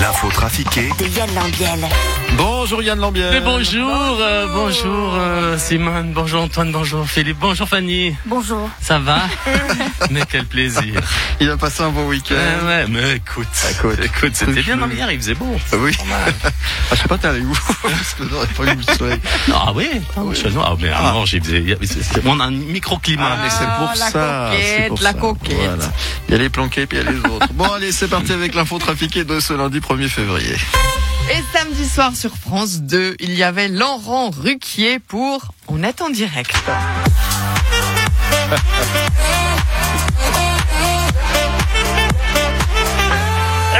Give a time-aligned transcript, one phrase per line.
[0.00, 1.80] L'info trafiquée De Yann Lambiel.
[2.36, 3.28] Bonjour Yann Lambier.
[3.32, 8.14] Mais bonjour, euh, bonjour euh, Simone, bonjour Antoine, bonjour Philippe, bonjour Fanny.
[8.26, 8.68] Bonjour.
[8.80, 9.22] Ça va
[10.10, 11.00] Mais quel plaisir.
[11.40, 12.34] Il a passé un bon week-end.
[12.34, 15.56] Ouais, ouais, mais écoute, Écoute, écoute, c'était bien dans hier, il faisait beau.
[15.72, 15.92] Ah oui.
[16.12, 16.30] Ah,
[16.92, 17.52] je sais pas, t'es allé où?
[17.82, 19.20] Parce que j'aurais pas eu le soleil.
[19.52, 20.36] Ah oui, ah, oui.
[20.36, 21.08] je- ah, mais Ah.
[21.10, 21.40] avant, j'ai
[22.24, 23.30] on a un microclimat.
[23.32, 24.50] Ah, mais c'est pour la ça.
[24.52, 25.18] coquette, pour la ça.
[25.18, 25.56] coquette.
[25.58, 25.92] Voilà.
[26.28, 27.48] Il y a les planqués puis il y a les autres.
[27.54, 30.54] Bon, allez, c'est parti avec l'info trafiquée de ce lundi 1er février.
[31.30, 36.10] Et samedi soir sur France 2, il y avait Laurent Ruquier pour On est en
[36.10, 36.54] direct.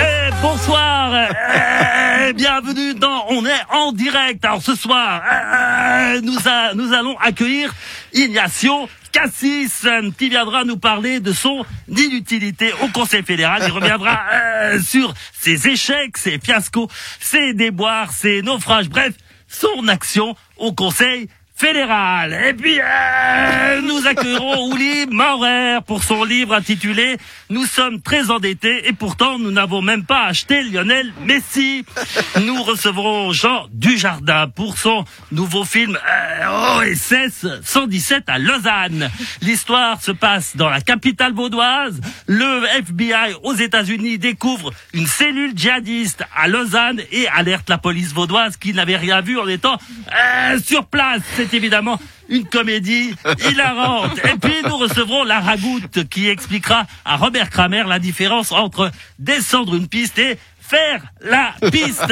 [0.01, 4.45] Eh, bonsoir, eh, bienvenue dans On est en direct.
[4.45, 7.73] Alors ce soir, eh, nous, a- nous allons accueillir
[8.13, 13.63] Ignacio Cassis euh, qui viendra nous parler de son inutilité au Conseil fédéral.
[13.67, 16.89] Il reviendra euh, sur ses échecs, ses fiascos,
[17.19, 19.15] ses déboires, ses naufrages, bref,
[19.49, 21.29] son action au Conseil
[21.59, 22.39] fédéral.
[22.47, 27.17] Et puis, euh, nous accueillerons Ouli Maurer pour son livre intitulé
[27.51, 31.85] Nous sommes très endettés et pourtant nous n'avons même pas acheté Lionel Messi.
[32.41, 39.11] Nous recevrons Jean Dujardin pour son nouveau film euh, OSS 117 à Lausanne.
[39.43, 42.01] L'histoire se passe dans la capitale vaudoise.
[42.27, 48.57] Le FBI aux États-Unis découvre une cellule djihadiste à Lausanne et alerte la police vaudoise
[48.57, 49.77] qui n'avait rien vu en étant
[50.13, 51.23] euh, sur place.
[51.37, 53.15] C'est évidemment une comédie
[53.51, 54.19] hilarante.
[54.25, 59.75] Et puis nous recevrons la ragoute qui expliquera à Robert Kramer la différence entre descendre
[59.75, 62.05] une piste et faire la piste.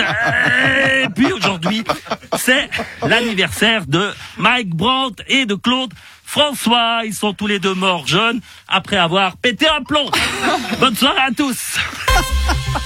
[1.03, 1.85] Et puis aujourd'hui,
[2.39, 2.71] c'est
[3.07, 5.93] l'anniversaire de Mike Brandt et de Claude
[6.25, 7.03] François.
[7.05, 10.11] Ils sont tous les deux morts jeunes après avoir pété un plomb.
[10.81, 11.77] Bonne soirée à tous.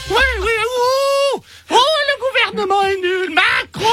[0.08, 0.48] Oui, oui,
[1.36, 1.40] ouh
[1.72, 3.34] Oh, le gouvernement est nul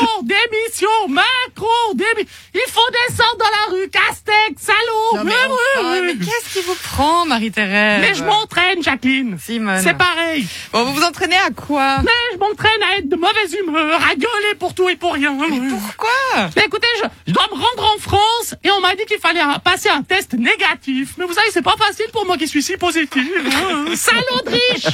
[0.01, 5.91] Macron, démission Macron, démission Il faut descendre dans la rue, Castex, salaud Non, mais, enfin,
[5.93, 5.99] oui.
[6.05, 9.81] mais qu'est-ce qui vous prend, Marie-Thérèse Mais je m'entraîne, Jacqueline Simone.
[9.83, 13.53] C'est pareil Bon, vous vous entraînez à quoi Mais je m'entraîne à être de mauvaise
[13.59, 17.47] humeur, à gueuler pour tout et pour rien Mais pourquoi Mais écoutez, je, je dois
[17.51, 21.13] me rendre en France et on m'a dit qu'il fallait passer un test négatif.
[21.17, 23.07] Mais vous savez, c'est pas facile pour moi qui suis si positif.
[23.17, 23.85] hein.
[23.95, 24.87] Salaud de riche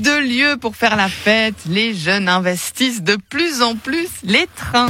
[0.00, 4.88] de lieux pour faire la fête, les jeunes investissent de plus en plus les trains.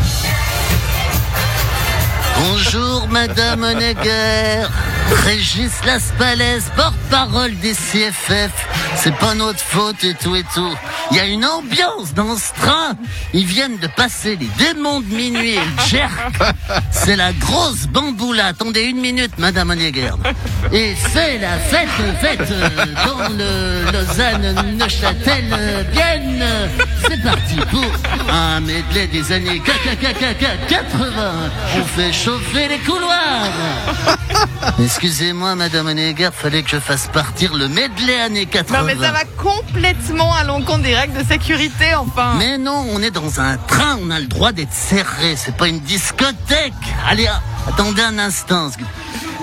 [2.38, 4.66] Bonjour Madame Honegger,
[5.24, 8.50] Régis Laspalès, porte-parole des CFF.
[8.96, 10.74] C'est pas notre faute et tout et tout.
[11.12, 12.96] Il y a une ambiance dans ce train.
[13.34, 16.10] Ils viennent de passer les démons de minuit et jerk.
[16.90, 18.46] C'est la grosse bamboula.
[18.46, 20.12] Attendez une minute Madame Honegger.
[20.72, 22.68] Et c'est la fête, fête euh,
[23.04, 26.44] dans le Lausanne, Neuchâtel, Vienne.
[27.06, 27.84] C'est parti pour
[28.32, 29.90] un medley des années 80.
[31.76, 33.52] On fait chauffer les couloirs.
[34.82, 38.78] Excusez-moi, Madame Honegger, fallait que je fasse partir le medley années 80.
[38.78, 42.34] Non mais ça va complètement à l'encontre des règles de sécurité, enfin.
[42.38, 45.66] Mais non, on est dans un train, on a le droit d'être serré, c'est pas
[45.66, 46.72] une discothèque.
[47.08, 47.28] Allez,
[47.68, 48.70] attendez un instant.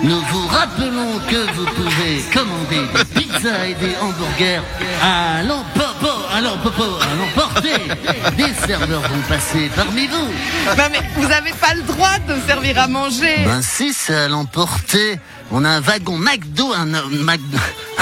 [0.02, 4.62] Nous vous rappelons que vous pouvez commander des pizzas et des hamburgers
[5.02, 6.08] à l'emporter.
[8.38, 10.28] Des serveurs vont passer parmi vous.
[10.78, 13.44] Non mais vous avez pas le droit de servir à manger.
[13.44, 15.20] Ben si, c'est à l'emporter.
[15.52, 17.40] On a un wagon McDo, un, Mac-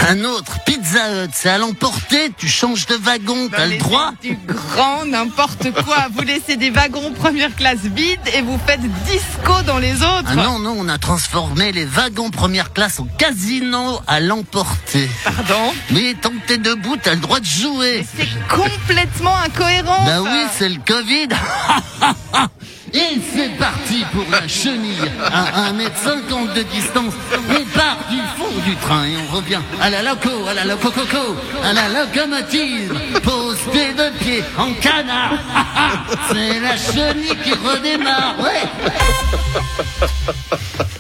[0.09, 2.33] un autre Pizza Hut, c'est à l'emporter.
[2.37, 4.13] Tu changes de wagon, t'as le droit.
[4.23, 6.07] Du grand n'importe quoi.
[6.13, 10.29] Vous laissez des wagons première classe vides et vous faites disco dans les autres.
[10.29, 15.09] Ah non, non, on a transformé les wagons première classe en casino à l'emporter.
[15.25, 18.07] Pardon Mais tant que t'es debout, t'as le droit de jouer.
[18.17, 20.05] C'est complètement incohérent.
[20.05, 21.29] Bah oui, c'est le Covid.
[22.95, 24.97] Et c'est parti pour la chenille.
[25.31, 27.13] À 1m50 de distance,
[27.51, 28.17] on part du
[28.65, 32.95] du train et on revient à la loco, à la loco coco, à la locomotive,
[33.23, 35.39] posté de pied en canard.
[36.31, 38.63] C'est la chenille qui redémarre, ouais.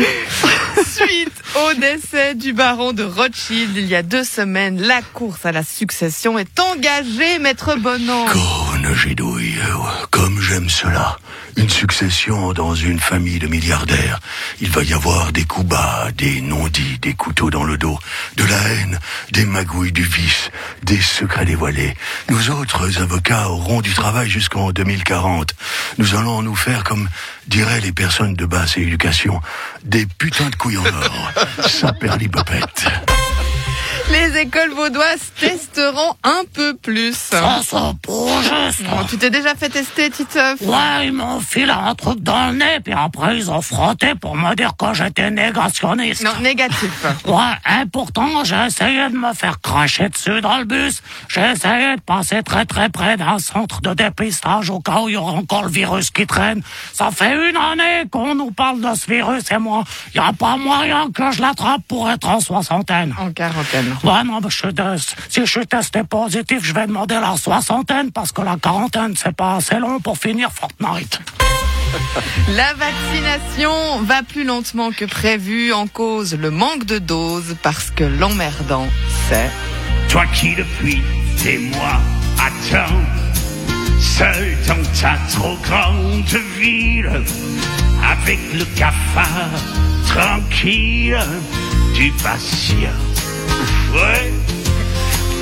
[0.84, 5.52] Suite au décès du baron de Rothschild il y a deux semaines, la course à
[5.52, 8.26] la succession est engagée, maître Bonan.
[8.26, 9.58] Corne gidouille,
[10.10, 11.18] comme j'aime cela.
[11.56, 14.20] Une succession dans une famille de milliardaires.
[14.60, 17.98] Il va y avoir des coups bas, des non-dits, des couteaux dans le dos,
[18.36, 18.98] de la haine,
[19.32, 20.50] des magouilles du vice,
[20.82, 21.96] des secrets dévoilés.
[22.28, 25.54] Nous autres avocats aurons du travail jusqu'en 2040.
[25.98, 27.08] Nous allons nous faire, comme
[27.46, 29.40] diraient les personnes de basse éducation,
[29.84, 31.32] des putains de couilles en or.
[31.68, 32.86] Ça perd l'hypopète.
[34.10, 37.14] Les écoles vaudoises testeront un peu plus.
[37.14, 38.82] Ça, ça pour juste.
[38.82, 40.60] Bon, tu t'es déjà fait tester, Titeuf?
[40.62, 44.34] Ouais, ils m'ont filé un truc dans le nez, puis après ils ont frotté pour
[44.34, 46.24] me dire que j'étais négationniste.
[46.24, 47.04] Non, négatif.
[47.26, 47.34] Ouais,
[47.66, 51.02] et pourtant j'ai essayé de me faire cracher dessus dans le bus.
[51.28, 55.14] J'ai essayé de passer très très près d'un centre de dépistage au cas où il
[55.14, 56.62] y aura encore le virus qui traîne.
[56.92, 59.84] Ça fait une année qu'on nous parle de ce virus et moi,
[60.14, 63.14] y a pas moyen que je l'attrape pour être en soixantaine.
[63.18, 63.94] En quarantaine.
[64.02, 64.96] Ouais, non, mais je suis de-
[65.28, 69.34] si je suis testé positif, je vais demander la soixantaine parce que la quarantaine, c'est
[69.36, 71.20] pas assez long pour finir Fortnite.
[72.54, 78.04] La vaccination va plus lentement que prévu en cause le manque de doses parce que
[78.04, 78.86] l'emmerdant,
[79.28, 79.50] c'est...
[80.08, 81.02] Toi qui depuis
[81.42, 82.00] des mois
[82.38, 82.94] attends,
[84.00, 86.24] seul dans ta trop grande
[86.58, 87.10] ville,
[88.08, 89.50] avec le cafard
[90.06, 91.18] tranquille
[91.94, 93.09] du patient.
[93.92, 94.32] Ouais,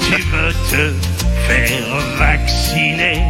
[0.06, 0.92] tu veux te
[1.46, 3.22] faire vacciner.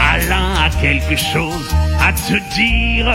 [0.00, 3.14] Alain a quelque chose à te dire.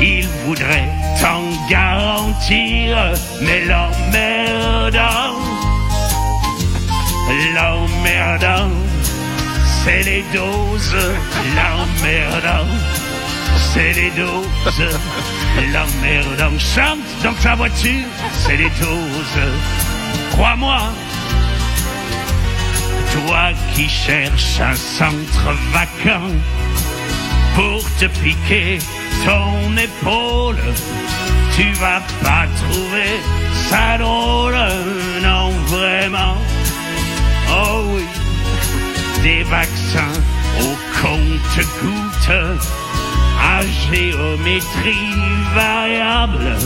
[0.00, 0.88] Il voudrait
[1.20, 2.96] t'en garantir,
[3.40, 5.38] mais l'emmerdant,
[7.54, 8.70] l'emmerdant,
[9.84, 10.96] c'est les doses,
[11.56, 12.66] l'emmerdant,
[13.72, 14.98] c'est les doses,
[15.72, 16.58] l'emmerdant.
[16.58, 19.89] Chante dans ta voiture, c'est les doses.
[20.30, 20.80] Crois-moi,
[23.12, 26.30] toi qui cherches un centre vacant
[27.54, 28.78] pour te piquer
[29.24, 30.62] ton épaule,
[31.56, 33.20] tu vas pas trouver
[33.68, 34.56] ça drôle,
[35.22, 36.36] non vraiment.
[37.50, 38.04] Oh oui,
[39.22, 40.16] des vaccins
[40.60, 42.30] au compte-goutte,
[43.42, 43.60] à
[43.90, 45.14] géométrie
[45.54, 46.56] variable.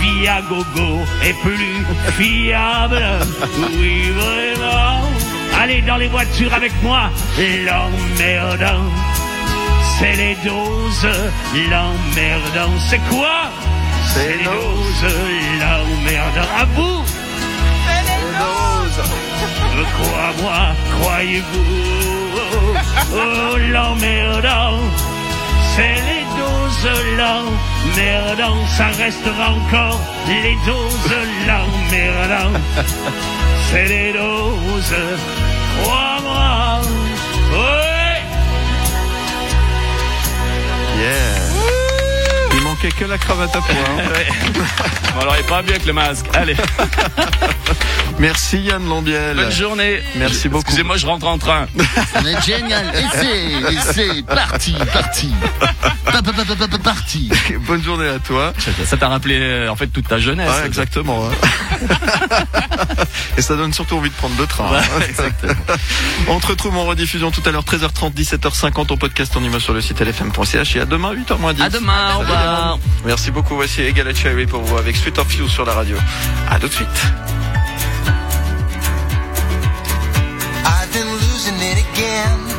[0.00, 1.84] Via gogo est plus
[2.18, 3.02] fiable.
[3.78, 5.02] Oui, vraiment.
[5.60, 7.10] Allez dans les voitures avec moi.
[7.38, 8.84] L'emmerdant,
[9.98, 11.08] c'est les doses.
[11.70, 13.50] L'emmerdant, c'est quoi?
[14.12, 15.14] C'est les doses.
[15.60, 16.48] L'emmerdant.
[16.60, 17.04] À vous
[19.96, 21.64] Crois-moi, croyez-vous
[23.12, 24.78] Oh, l'emmerdant
[25.74, 27.75] C'est les doses l'emmerdant
[28.76, 31.14] Ça restera encore les doses
[31.46, 32.58] l'emmerdant
[33.70, 34.94] C'est les doses
[35.82, 36.80] Crois-moi
[37.52, 38.22] Ouais
[40.98, 42.52] Yeah.
[42.54, 43.70] Il manquait que la cravate à pois.
[43.76, 44.02] hein.
[45.14, 46.26] Bon, alors, il est pas bien avec le masque.
[46.34, 46.56] Allez,
[48.18, 49.36] Merci Yann Lambiel.
[49.36, 50.00] bonne journée.
[50.16, 50.62] Merci beaucoup.
[50.62, 51.66] Excusez-moi, je rentre en train.
[52.12, 52.86] Ça va être génial.
[52.94, 55.30] Et c'est, et c'est parti, parti.
[56.04, 57.28] Pa, pa, pa, pa, pa, pa, Parti.
[57.66, 58.52] Bonne journée à toi.
[58.84, 60.48] Ça t'a rappelé, euh, en fait, toute ta jeunesse.
[60.48, 61.24] Ouais, exactement.
[61.26, 61.86] hein.
[63.36, 64.70] Et ça donne surtout envie de prendre le train.
[64.70, 65.00] Ouais, hein.
[65.08, 65.54] exactement.
[66.28, 69.74] On te retrouve en rediffusion tout à l'heure 13h30, 17h50 en podcast en image sur
[69.74, 71.60] le site lfm.ch et à demain 8h10.
[71.62, 72.78] À demain, au revoir.
[73.04, 73.56] Merci beaucoup.
[73.56, 75.96] Voici Egal Cherry pour vous avec Sweet of You sur la radio.
[76.48, 77.12] À tout de suite.
[81.36, 82.55] Losing it again.